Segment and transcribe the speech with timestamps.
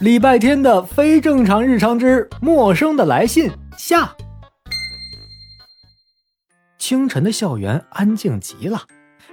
[0.00, 4.14] 礼拜天的非正常日常之陌生的来信下。
[6.78, 8.82] 清晨的校园安静极了，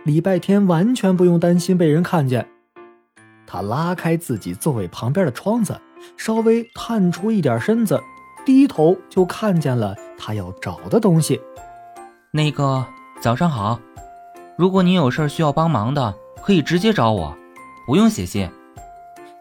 [0.06, 2.48] 礼拜天完全不用担心被人看见。
[3.46, 5.80] 他拉开自己座位旁边的窗子，
[6.18, 8.02] 稍微探出一点身子，
[8.44, 11.40] 低头就看见了他要找的东西。
[12.32, 12.84] 那个
[13.22, 13.80] 早上好，
[14.58, 17.38] 如果你有事需要帮忙的，可以直接找我，
[17.86, 18.50] 不用写信。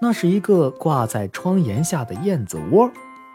[0.05, 2.91] 那是一个挂在窗檐下的燕子窝，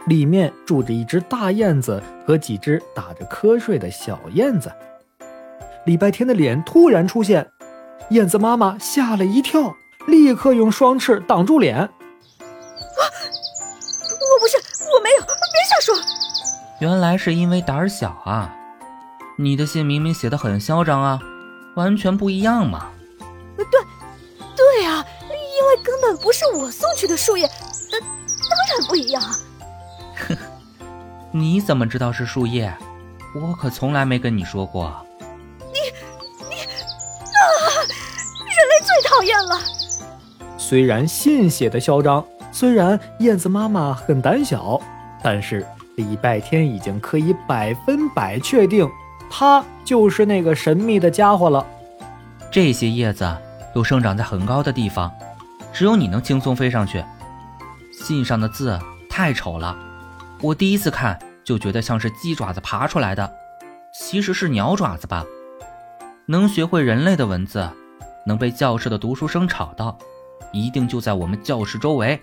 [0.05, 4.71] 里面住着一只大燕子和几只打着瞌睡的小燕子。
[5.87, 7.49] 礼拜天的脸突然出现，
[8.11, 11.75] 燕子妈妈吓了一跳，立刻用双翅挡住脸。
[11.75, 11.89] 啊！
[11.89, 11.95] 我
[14.39, 14.57] 不是，
[14.95, 15.33] 我没有，别
[15.67, 15.95] 瞎说。
[16.79, 18.55] 原来是因为胆小啊！
[19.39, 21.19] 你的信明明写的很嚣张啊，
[21.75, 22.91] 完全不一样嘛。
[25.83, 27.47] 根本不是我送去的树叶，
[27.91, 29.21] 当当然不一样。
[30.15, 30.35] 呵，
[31.31, 32.73] 你怎么知道是树叶？
[33.35, 34.91] 我可从来没跟你说过。
[35.59, 35.77] 你
[36.49, 36.67] 你啊！
[38.47, 39.59] 人类最讨厌了。
[40.57, 44.81] 虽然信写的嚣张，虽然燕子妈妈很胆小，
[45.23, 48.89] 但是礼拜天已经可以百分百确定，
[49.29, 51.65] 他就是那个神秘的家伙了。
[52.51, 53.31] 这些叶子
[53.75, 55.11] 都生长在很高的地方。
[55.73, 57.03] 只有你能轻松飞上去。
[57.91, 59.77] 信上的字太丑了，
[60.41, 63.31] 我第一次看就觉得像是鸡爪子爬出来的，
[63.93, 65.25] 其实是鸟爪子吧。
[66.25, 67.69] 能学会人类的文字，
[68.25, 69.97] 能被教室的读书声吵到，
[70.51, 72.21] 一定就在我们教室周围。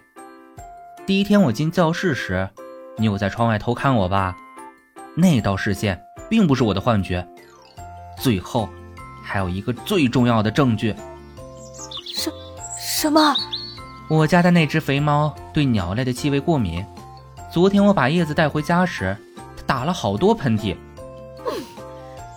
[1.04, 2.48] 第一天我进教室时，
[2.96, 4.34] 你有在窗外偷看我吧？
[5.14, 7.26] 那道视线并不是我的幻觉。
[8.18, 8.68] 最后，
[9.22, 10.94] 还有一个最重要的证据。
[12.98, 13.36] 什么？
[14.08, 16.82] 我家的那只肥猫对鸟类的气味过敏。
[17.52, 19.14] 昨天我把叶子带回家时，
[19.54, 20.74] 它打了好多喷嚏。
[21.44, 21.62] 嗯，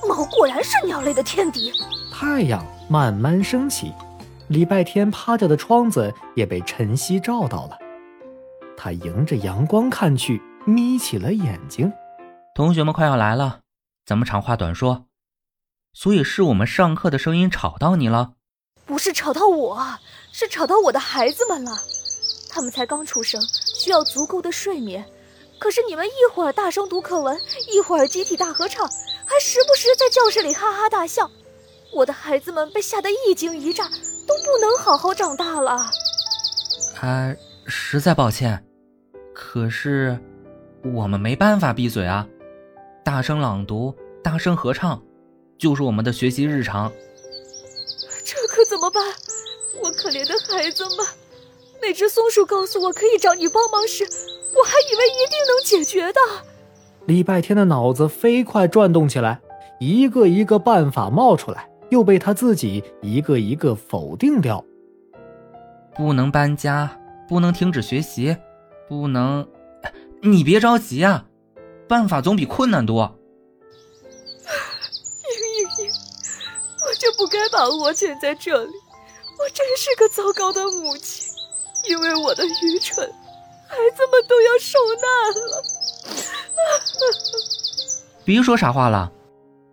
[0.06, 1.72] 猫果然是鸟类的天敌。
[2.12, 3.94] 太阳慢慢升起，
[4.50, 7.78] 礼拜天趴着的窗子也被晨曦照到了。
[8.76, 11.90] 他迎着阳光看去，眯起了眼睛。
[12.54, 13.62] 同学们快要来了，
[14.06, 15.06] 咱们长话短说。
[15.94, 18.34] 所以是我们上课的声音吵到你了？
[18.90, 19.86] 不是吵到我。
[20.32, 21.72] 是吵到我的孩子们了，
[22.50, 23.40] 他们才刚出生，
[23.76, 25.06] 需要足够的睡眠。
[25.60, 27.40] 可是你们一会儿大声读课文，
[27.72, 28.88] 一会儿集体大合唱，
[29.26, 31.30] 还时不时在教室里哈哈大笑。
[31.92, 35.90] 我的孩子们被吓得一惊一乍，都不能好好长大了。
[37.02, 37.36] 啊，
[37.66, 38.64] 实在抱歉，
[39.34, 40.18] 可是
[40.96, 42.26] 我们没办法闭嘴啊！
[43.04, 45.02] 大声朗读，大声合唱，
[45.58, 46.92] 就是我们的学习日常。
[48.60, 49.02] 这可怎么办？
[49.82, 51.06] 我可怜的孩子们，
[51.82, 56.20] 那只松鼠告诉我可以找你帮忙时，我还以为一定能解决的。
[57.06, 59.40] 礼拜天的脑子飞快转动起来，
[59.80, 64.64] 一个一个办法冒出来，又被他自己一个一个否定掉。
[65.96, 67.00] 不能搬家，
[67.30, 68.36] 不能停止学习，
[68.90, 69.48] 不能……
[70.22, 71.26] 你别着急啊，
[71.88, 73.18] 办法总比困难多。
[77.20, 78.72] 不该把我捡在这里。
[79.38, 81.30] 我真是个糟糕的母亲，
[81.90, 83.06] 因为我的愚蠢，
[83.68, 85.06] 孩子们都要受难
[85.52, 85.64] 了。
[88.24, 89.12] 别说傻话了，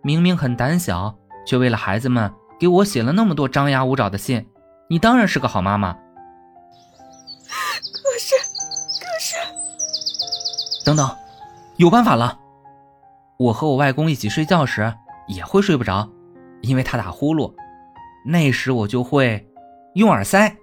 [0.03, 1.15] 明明很胆小，
[1.45, 4.45] 却为了孩子们给我写了那么多张牙舞爪的信，
[4.89, 5.93] 你当然是个好妈妈。
[7.93, 8.35] 可是，
[8.99, 9.35] 可是，
[10.85, 11.15] 等等，
[11.77, 12.37] 有办法了。
[13.37, 14.93] 我和我外公一起睡觉时
[15.27, 16.09] 也会睡不着，
[16.67, 17.53] 因为他打呼噜，
[18.25, 19.43] 那时我就会。
[19.93, 20.55] 用耳塞，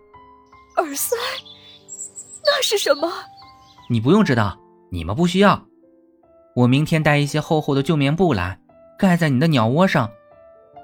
[0.76, 1.16] 耳塞，
[2.44, 3.10] 那是什么？
[3.91, 4.56] 你不用知道，
[4.93, 5.60] 你们不需要。
[6.54, 8.60] 我明天带一些厚厚的旧棉布来，
[8.97, 10.09] 盖在你的鸟窝上，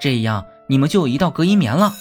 [0.01, 1.93] 这样你们就有一道隔音棉了。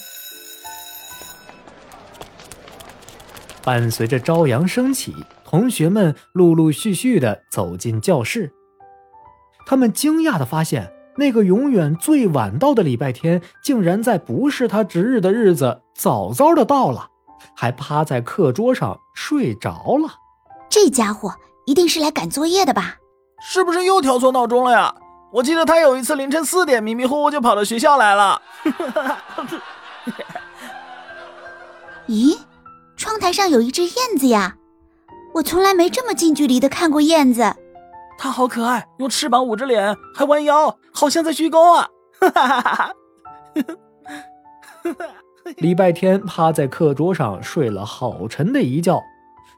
[3.64, 5.14] 伴随着朝阳升起，
[5.46, 8.52] 同学们陆陆续续的走进教室，
[9.68, 10.92] 他们惊讶的发现。
[11.20, 17.10] 那个永远最晚到的礼拜天，竟然在不是他值日的日子早早的到了，
[17.54, 20.10] 还趴在课桌上睡着了。
[20.70, 21.36] 这家伙
[21.66, 22.96] 一定是来赶作业的吧？
[23.42, 24.96] 是不是又调错闹钟了呀？
[25.32, 28.42] 我记得他有一次凌晨四点迷迷糊糊就跑到学校来了。
[32.08, 32.40] 咦，
[32.98, 34.56] 窗台上有一只燕子呀！
[35.36, 37.56] 我从来没这么近距离的看过燕子。
[38.22, 41.88] 他好可爱，用翅膀捂着脸，还弯腰，好像在鞠躬啊！
[42.20, 42.94] 哈哈哈哈哈！
[45.56, 49.02] 礼拜天趴在课桌上睡了好沉的一觉，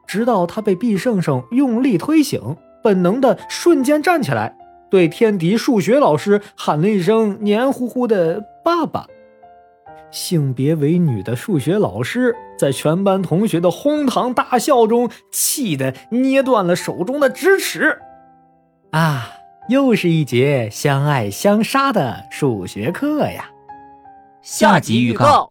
[0.05, 4.55] 直到他被毕胜胜用力推醒，本能的瞬间站起来，
[4.91, 9.07] 对天敌数学老师喊了一声黏糊糊的“爸爸”。
[10.11, 17.97] 性别为女的数学老师在全班同学的哄堂大笑中，气得捏断了手中的直尺。
[18.91, 19.31] 啊，
[19.69, 23.49] 又是一节相爱相杀的数学课呀！
[24.41, 25.49] 下集预告。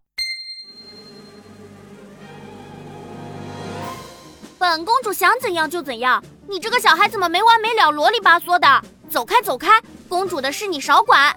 [4.58, 8.82] 本公主想怎样就怎样，你这个小孩怎么没完没了、啰里吧嗦的？
[9.08, 9.80] 走开，走开！
[10.06, 11.34] 公主的事你少管。